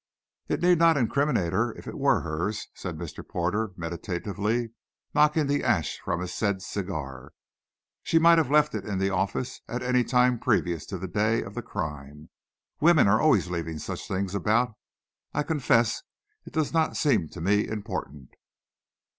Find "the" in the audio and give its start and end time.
5.45-5.63, 8.97-9.11, 10.97-11.07, 11.53-11.61